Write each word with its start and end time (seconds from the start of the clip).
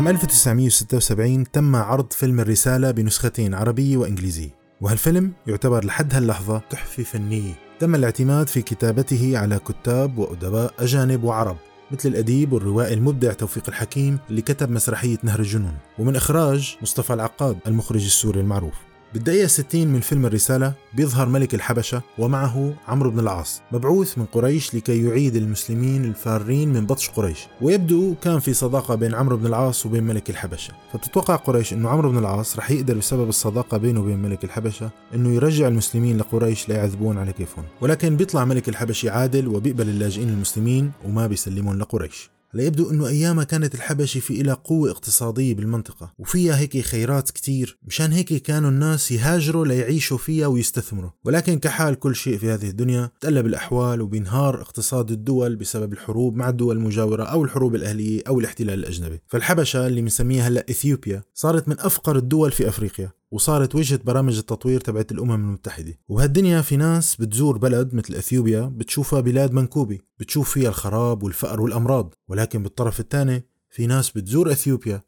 عام 0.00 0.08
1976 0.08 1.50
تم 1.52 1.76
عرض 1.76 2.12
فيلم 2.12 2.40
الرسالة 2.40 2.90
بنسختين 2.90 3.54
عربية 3.54 3.96
وإنجليزية. 3.96 4.50
وهالفيلم 4.80 5.32
يعتبر 5.46 5.84
لحد 5.84 6.14
هاللحظة 6.14 6.62
تحفة 6.70 7.02
فنية. 7.02 7.52
تم 7.78 7.94
الاعتماد 7.94 8.48
في 8.48 8.62
كتابته 8.62 9.38
على 9.38 9.58
كتاب 9.58 10.18
وأدباء 10.18 10.74
أجانب 10.78 11.24
وعرب 11.24 11.56
مثل 11.90 12.08
الأديب 12.08 12.52
والروائي 12.52 12.94
المبدع 12.94 13.32
توفيق 13.32 13.64
الحكيم 13.68 14.18
اللي 14.30 14.42
كتب 14.42 14.70
مسرحية 14.70 15.18
نهر 15.22 15.40
الجنون. 15.40 15.74
ومن 15.98 16.16
إخراج 16.16 16.76
مصطفى 16.82 17.12
العقاد 17.12 17.58
المخرج 17.66 18.04
السوري 18.04 18.40
المعروف. 18.40 18.89
بالدقيقة 19.14 19.46
60 19.46 19.86
من 19.86 20.00
فيلم 20.00 20.26
الرسالة 20.26 20.72
بيظهر 20.94 21.28
ملك 21.28 21.54
الحبشة 21.54 22.02
ومعه 22.18 22.74
عمرو 22.88 23.10
بن 23.10 23.18
العاص 23.18 23.62
مبعوث 23.72 24.18
من 24.18 24.24
قريش 24.24 24.74
لكي 24.74 25.04
يعيد 25.04 25.36
المسلمين 25.36 26.04
الفارين 26.04 26.72
من 26.72 26.86
بطش 26.86 27.10
قريش. 27.10 27.46
ويبدو 27.60 28.14
كان 28.22 28.38
في 28.38 28.52
صداقة 28.52 28.94
بين 28.94 29.14
عمرو 29.14 29.36
بن 29.36 29.46
العاص 29.46 29.86
وبين 29.86 30.04
ملك 30.04 30.30
الحبشة. 30.30 30.72
فتتوقع 30.92 31.36
قريش 31.36 31.72
إنه 31.72 31.88
عمرو 31.88 32.10
بن 32.10 32.18
العاص 32.18 32.56
رح 32.56 32.70
يقدر 32.70 32.98
بسبب 32.98 33.28
الصداقة 33.28 33.76
بينه 33.76 34.00
وبين 34.00 34.18
ملك 34.18 34.44
الحبشة 34.44 34.90
إنه 35.14 35.34
يرجع 35.34 35.68
المسلمين 35.68 36.18
لقريش 36.18 36.68
ليعذبون 36.68 37.18
على 37.18 37.32
كيفهم. 37.32 37.64
ولكن 37.80 38.16
بيطلع 38.16 38.44
ملك 38.44 38.68
الحبشة 38.68 39.10
عادل 39.10 39.48
وبيقبل 39.48 39.88
اللاجئين 39.88 40.28
المسلمين 40.28 40.92
وما 41.04 41.26
بيسلمون 41.26 41.78
لقريش. 41.78 42.30
ليبدو 42.54 42.90
إنه 42.90 43.06
ايامها 43.06 43.44
كانت 43.44 43.74
الحبشه 43.74 44.20
في 44.20 44.40
إلى 44.40 44.52
قوة 44.52 44.90
اقتصادية 44.90 45.54
بالمنطقة 45.54 46.12
وفيها 46.18 46.58
هيك 46.58 46.80
خيرات 46.80 47.30
كتير 47.30 47.78
مشان 47.82 48.12
هيك 48.12 48.34
كانوا 48.34 48.70
الناس 48.70 49.12
يهاجروا 49.12 49.66
ليعيشوا 49.66 50.18
فيها 50.18 50.46
ويستثمروا. 50.46 51.10
ولكن 51.24 51.58
كحال 51.58 51.94
كل 51.94 52.16
شيء 52.16 52.38
في 52.38 52.50
هذه 52.50 52.68
الدنيا 52.68 53.10
تقلب 53.20 53.46
الأحوال 53.46 54.00
وبينهار 54.00 54.60
اقتصاد 54.60 55.10
الدول 55.10 55.56
بسبب 55.56 55.92
الحروب 55.92 56.36
مع 56.36 56.48
الدول 56.48 56.76
المجاورة 56.76 57.24
أو 57.24 57.44
الحروب 57.44 57.74
الأهلية 57.74 58.22
أو 58.28 58.40
الاحتلال 58.40 58.78
الأجنبي. 58.78 59.20
فالحبشة 59.26 59.86
اللي 59.86 60.00
بنسميها 60.00 60.48
هلأ 60.48 60.66
إثيوبيا 60.70 61.22
صارت 61.34 61.68
من 61.68 61.80
أفقر 61.80 62.16
الدول 62.16 62.52
في 62.52 62.68
أفريقيا. 62.68 63.19
وصارت 63.32 63.74
وجهة 63.74 64.00
برامج 64.04 64.38
التطوير 64.38 64.80
تبعت 64.80 65.12
الأمم 65.12 65.34
المتحدة. 65.34 65.98
وبهالدنيا 66.08 66.60
في 66.60 66.76
ناس 66.76 67.16
بتزور 67.16 67.58
بلد 67.58 67.94
مثل 67.94 68.14
أثيوبيا 68.14 68.60
بتشوفها 68.60 69.20
بلاد 69.20 69.52
منكوبة 69.52 69.98
بتشوف 70.18 70.50
فيها 70.50 70.68
الخراب 70.68 71.22
والفقر 71.22 71.60
والأمراض. 71.60 72.14
ولكن 72.28 72.62
بالطرف 72.62 73.00
الثاني 73.00 73.44
في 73.70 73.86
ناس 73.86 74.10
بتزور 74.10 74.52
أثيوبيا 74.52 75.02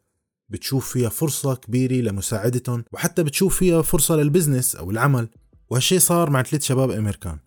بتشوف 0.48 0.93
فيها 0.93 1.09
فرصة 1.09 1.55
كبيرة 1.55 1.95
لمساعدتهم 1.95 2.84
وحتى 2.93 3.23
بتشوف 3.23 3.59
فيها 3.59 3.83
فرصة 3.83 4.17
لل 4.17 4.28
business 4.28 4.77
أو 4.77 4.91
العمل. 4.91 5.28
وهالشي 5.70 5.98
صار 5.98 6.31
مع 6.31 6.43
ثلاث 6.43 6.62
شباب 6.62 6.91
أمريكان. 6.91 7.39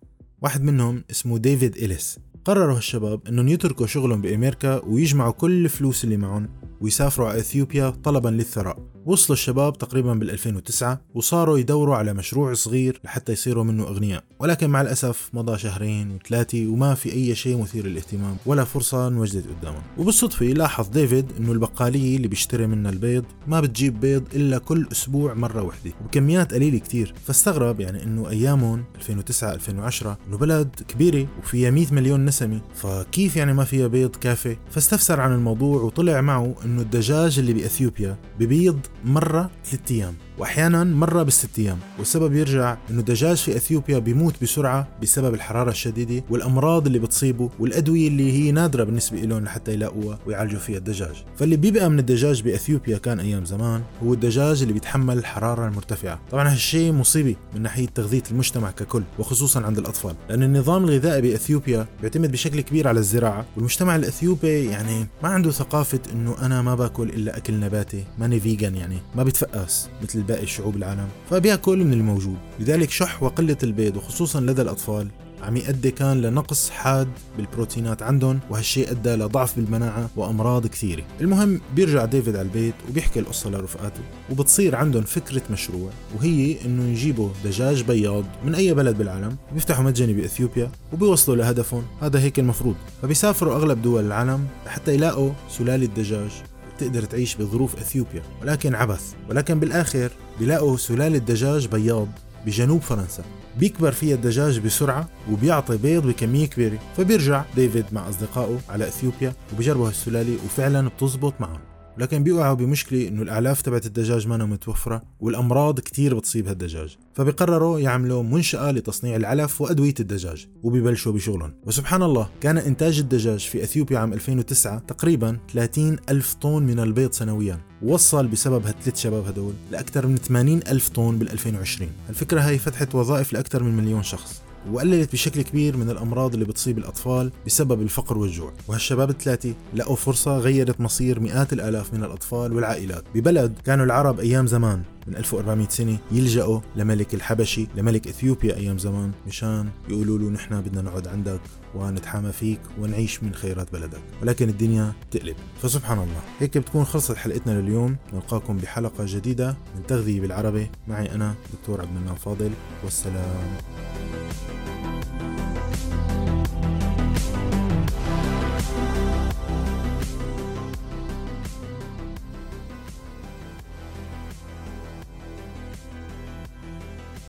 واحد 0.42 0.64
منهم 0.64 1.04
اسمه 1.12 1.38
ديفيد 1.38 1.76
إليس. 1.76 2.20
قرروا 2.46 2.78
هالشباب 2.78 3.28
إنهم 3.28 3.48
يتركوا 3.48 3.86
شغلهم 3.88 4.22
بأمريكا 4.22 4.86
ويجمعوا 4.86 5.32
كل 5.32 5.66
الفلوس 5.66 6.04
اللي 6.04 6.18
معهم 6.18 6.50
ويسافروا 6.82 7.30
على 7.30 7.40
إثيوبيا 7.40 7.90
طلبا 7.90 8.30
للثراء. 8.30 8.78
وصلوا 9.06 9.38
الشباب 9.38 9.78
تقريبا 9.78 10.14
بال 10.14 10.30
2009 10.30 11.02
وصاروا 11.16 11.58
يدوروا 11.58 11.96
على 11.96 12.14
مشروع 12.14 12.54
صغير 12.54 13.02
لحتى 13.04 13.32
يصيروا 13.32 13.64
منه 13.64 13.84
أغنياء. 13.84 14.24
ولكن 14.40 14.70
مع 14.70 14.82
الأسف 14.82 15.30
مضى 15.34 15.58
شهرين 15.58 16.12
وثلاثة 16.12 16.68
وما 16.68 16.94
في 16.96 17.14
أي 17.14 17.36
شيء 17.36 17.58
مثير 17.62 17.86
للاهتمام 17.88 18.38
ولا 18.46 18.64
فرصة 18.64 19.08
انوجدت 19.08 19.46
قدامهم 19.48 19.82
وبالصدفة 19.98 20.46
لاحظ 20.46 20.88
ديفيد 20.88 21.32
إنه 21.40 21.52
البقالية 21.52 22.18
اللي 22.18 22.28
بيشتري 22.28 22.68
منها 22.68 22.92
البيض 22.92 23.26
ما 23.48 23.62
بتجيب 23.62 24.00
بيض 24.00 24.24
إلا 24.36 24.58
كل 24.58 24.88
أسبوع 24.92 25.34
مرة 25.34 25.62
واحدة 25.62 25.92
وبكميات 26.02 26.54
قليلة 26.54 26.78
كتير. 26.78 27.14
فاستغرب 27.26 27.80
يعني 27.80 28.04
إنه 28.04 28.30
أيامهم 28.30 28.84
2009 28.96 29.54
2010 29.54 30.18
إنه 30.28 30.38
بلد 30.38 30.70
كبيرة 30.88 31.28
وفيها 31.40 31.72
100 31.72 31.88
مليون 31.92 32.26
نسمة 32.26 32.62
فكيف 32.76 33.36
يعني 33.36 33.54
ما 33.54 33.64
فيها 33.64 33.88
بيض 33.88 34.16
كافي؟ 34.16 34.58
فاستفسر 34.72 35.22
عن 35.22 35.34
الموضوع 35.34 35.82
وطلع 35.82 36.22
معه 36.22 36.56
إنه 36.66 36.82
الدجاج 36.82 37.40
اللي 37.40 37.54
بأثيوبيا 37.54 38.18
ببيض 38.40 38.80
مرة 39.06 39.52
ثلاث 39.66 39.92
أيام. 39.92 40.16
وأحيانا 40.38 40.84
مرة 40.84 41.24
بالست 41.24 41.60
أيام. 41.60 41.78
والسبب 42.00 42.34
يرجع 42.34 42.78
إنه 42.90 43.00
الدجاج 43.00 43.38
في 43.38 43.56
إثيوبيا 43.56 44.00
بيموت 44.00 44.34
بسرعة 44.42 44.88
بسبب 45.02 45.34
الحرارة 45.34 45.70
الشديدة 45.72 46.24
والأمراض 46.30 46.86
اللي 46.86 47.00
بتصيبه 47.00 47.50
والأدوية 47.60 48.08
اللي 48.08 48.32
هي 48.32 48.52
نادرة 48.52 48.84
بالنسبة 48.84 49.18
لهم 49.18 49.44
لحتى 49.44 49.74
يلاقوها 49.74 50.20
ويعالجوا 50.28 50.60
فيها 50.60 50.78
الدجاج. 50.78 51.24
فاللي 51.38 51.58
بيبقى 51.58 51.90
من 51.90 52.00
الدجاج 52.00 52.42
بإثيوبيا 52.42 52.98
كان 52.98 53.20
أيام 53.20 53.46
زمان 53.46 53.82
هو 54.04 54.14
الدجاج 54.14 54.62
اللي 54.62 54.74
بيتحمل 54.74 55.18
الحرارة 55.18 55.68
المرتفعة. 55.68 56.20
طبعا 56.32 56.52
هالشيء 56.52 56.92
مصيبه 56.92 57.36
من 57.56 57.62
ناحية 57.62 57.86
تغذية 57.88 58.24
المجتمع 58.32 58.72
ككل 58.72 59.04
وخصوصا 59.20 59.66
عند 59.66 59.78
الأطفال. 59.78 60.16
لأن 60.30 60.44
النظام 60.44 60.84
الغذائي 60.84 61.22
بإثيوبيا 61.22 61.86
بيعتمد 62.02 62.32
بشكل 62.32 62.62
كبير 62.62 62.88
على 62.88 63.00
الزراعة 63.00 63.46
والمجتمع 63.56 63.96
الإثيوبي 63.96 64.66
يعني 64.66 65.08
ما 65.24 65.30
عنده 65.30 65.52
ثقافة 65.52 66.00
إنه 66.14 66.36
أنا 66.42 66.62
ما 66.62 66.76
باكل 66.76 67.10
إلا 67.10 67.38
أكل 67.38 67.60
نباتي 67.60 68.04
ماني 68.20 68.40
vegan 68.40 68.76
يعني 68.76 68.98
ما 69.16 69.24
بيتفقس 69.24 69.90
مثل 70.04 70.25
باقي 70.28 70.44
الشعوب 70.44 70.76
العالم 70.76 71.08
فبياكل 71.30 71.78
من 71.78 71.94
الموجود. 71.94 72.38
لذلك 72.60 72.90
شح 72.90 73.24
وقلة 73.24 73.58
البيض 73.64 73.98
وخصوصا 73.98 74.40
لدى 74.40 74.62
الأطفال 74.62 75.08
عم 75.44 75.58
يؤدي 75.58 75.92
كان 75.92 76.22
لنقص 76.22 76.70
حاد 76.70 77.08
بالبروتينات 77.38 78.04
عندهم 78.04 78.40
وهالشيء 78.50 78.92
أدى 78.92 79.10
لضعف 79.10 79.56
بالمناعة 79.56 80.10
وأمراض 80.16 80.68
كثيرة. 80.68 81.04
المهم 81.22 81.62
بيرجع 81.76 82.06
ديفيد 82.06 82.36
على 82.36 82.46
البيت 82.46 82.74
وبيحكي 82.90 83.20
القصة 83.20 83.50
لرفقاته 83.50 84.02
وبتصير 84.32 84.76
عندهم 84.76 85.04
فكرة 85.04 85.42
مشروع 85.52 85.90
وهي 86.18 86.56
إنه 86.66 86.84
يجيبوا 86.84 87.30
دجاج 87.46 87.84
بياض 87.84 88.26
من 88.46 88.56
أي 88.56 88.74
بلد 88.74 88.98
بالعالم 88.98 89.36
بيفتحوا 89.54 89.84
متجني 89.84 90.14
بإثيوبيا 90.14 90.72
وبيوصلوا 90.94 91.38
لهدفهم. 91.38 91.84
هذا 92.02 92.20
هيك 92.20 92.40
المفروض. 92.40 92.76
فبيسافروا 93.02 93.56
أغلب 93.56 93.82
دول 93.82 94.06
العالم 94.06 94.48
لحتى 94.66 94.94
يلاقوا 94.94 95.32
سلالة 95.50 95.86
دجاج. 95.86 96.32
تقدر 96.78 97.04
تعيش 97.04 97.36
بظروف 97.36 97.76
إثيوبيا 97.76 98.22
ولكن 98.42 98.76
عبث. 98.76 99.14
ولكن 99.30 99.60
بالآخر 99.60 100.12
بيلاقوا 100.40 100.78
سلالة 100.78 101.18
دجاج 101.18 101.68
بياض 101.68 102.08
بجنوب 102.46 102.82
فرنسا. 102.82 103.24
بيكبر 103.60 103.92
فيها 103.92 104.16
الدجاج 104.16 104.60
بسرعة 104.60 105.10
وبيعطي 105.32 105.78
بيض 105.78 106.08
بكمية 106.08 106.46
كبيرة. 106.46 106.80
فبيرجع 106.98 107.44
ديفيد 107.56 107.86
مع 107.92 108.10
أصدقائه 108.10 108.60
على 108.70 108.88
أثيوبيا 108.88 109.34
وبيجربوا 109.54 109.88
هالسلالة 109.88 110.38
وفعلا 110.46 110.90
بتزبط 110.90 111.34
معهم. 111.40 111.75
لكن 111.98 112.24
بيوقعوا 112.24 112.56
بمشكلة 112.56 113.08
إنه 113.08 113.22
الأعلاف 113.22 113.62
تبعت 113.62 113.86
الدجاج 113.86 114.28
ما 114.28 114.38
متوفرة 114.46 115.02
والأمراض 115.20 115.80
كتير 115.80 116.16
بتصيب 116.16 116.48
هالدجاج. 116.48 116.98
فبيقرروا 117.14 117.80
يعملوا 117.80 118.24
منشأة 118.24 118.72
لتصنيع 118.72 119.16
العلف 119.16 119.62
وأدوية 119.62 119.94
الدجاج 120.00 120.48
وبيبلشوا 120.64 121.12
بشغلهم. 121.12 121.54
وسبحان 121.66 122.04
الله 122.04 122.30
كان 122.42 122.58
إنتاج 122.58 123.00
الدجاج 123.00 123.40
في 123.40 123.64
إثيوبيا 123.64 124.00
عام 124.00 124.14
2009 124.14 124.80
تقريبا 124.80 125.38
30 125.54 125.98
ألف 126.10 126.34
طن 126.34 126.64
من 126.64 126.80
البيض 126.80 127.12
سنويا 127.12 127.60
وصل 127.84 128.28
بسبب 128.28 128.66
هالثلاث 128.66 128.98
شباب 128.98 129.26
هدول 129.28 129.54
لأكثر 129.72 130.08
من 130.08 130.16
80 130.16 130.58
ألف 130.58 130.90
طن 130.90 131.18
بال 131.18 131.32
2020 131.32 131.90
الفكرة 132.10 132.42
هاي 132.42 132.58
فتحت 132.58 132.96
وظائف 132.96 133.34
لأكثر 133.34 133.64
من 133.64 133.78
مليون 133.78 134.04
شخص. 134.04 134.45
وقللت 134.72 135.12
بشكل 135.12 135.42
كبير 135.42 135.78
من 135.78 135.90
الأمراض 135.90 136.34
اللي 136.34 136.46
بتصيب 136.46 136.78
الأطفال 136.78 137.32
بسبب 137.46 137.82
الفقر 137.82 138.18
والجوع. 138.18 138.54
وهالشباب 138.68 139.10
الثلاثة 139.10 139.54
لقوا 139.74 139.96
فرصة 139.96 140.38
غيرت 140.38 140.82
مصير 140.82 141.20
مئات 141.20 141.54
الآلاف 141.54 141.94
من 141.94 142.04
الأطفال 142.04 142.54
والعائلات. 142.54 143.04
ببلد 143.16 143.54
كانوا 143.66 143.86
العرب 143.86 144.20
أيام 144.20 144.48
زمان 144.48 144.84
من 145.08 145.16
1400 145.16 145.68
سنة 145.70 145.98
يلجأوا 146.12 146.60
لملك 146.76 147.14
الحبشي 147.14 147.68
لملك 147.76 148.08
إثيوبيا 148.08 148.56
أيام 148.56 148.78
زمان 148.78 149.12
مشان 149.28 149.70
يقولوا 149.90 150.20
له 150.20 150.30
نحن 150.30 150.62
بدنا 150.62 150.82
نقعد 150.82 151.08
عندك 151.08 151.40
ونتحامى 151.76 152.32
فيك 152.32 152.60
ونعيش 152.80 153.24
من 153.24 153.34
خيرات 153.34 153.74
بلدك. 153.74 154.02
ولكن 154.22 154.50
الدنيا 154.50 154.94
تقلب. 155.12 155.36
فسبحان 155.62 155.98
الله. 155.98 156.22
هيك 156.40 156.58
بتكون 156.58 156.86
خلصت 156.86 157.16
حلقتنا 157.16 157.62
لليوم. 157.62 157.96
نلقاكم 158.14 158.58
بحلقة 158.58 159.06
جديدة 159.08 159.58
من 159.76 159.88
تغذية 159.88 160.22
بالعربي. 160.22 160.70
معي 160.88 161.16
أنا 161.16 161.36
دكتور 161.54 161.82
عبد 161.82 161.90
المنان 161.96 162.16
فاضل. 162.16 162.52
والسلام. 162.84 163.95